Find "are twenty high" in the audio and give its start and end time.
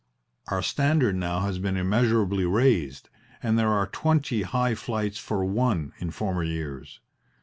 3.69-4.73